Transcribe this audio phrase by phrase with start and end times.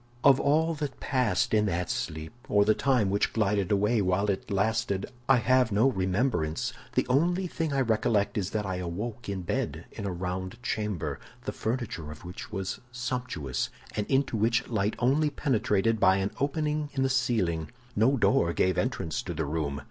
[0.23, 4.49] "Of all that passed in that sleep, or the time which glided away while it
[4.49, 6.73] lasted, I have no remembrance.
[6.95, 11.19] The only thing I recollect is that I awoke in bed in a round chamber,
[11.45, 16.89] the furniture of which was sumptuous, and into which light only penetrated by an opening
[16.93, 17.69] in the ceiling.
[17.95, 19.79] No door gave entrance to the room.